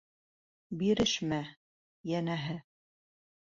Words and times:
Бирешмә, 0.79 1.39
йәнәһе. 2.15 2.59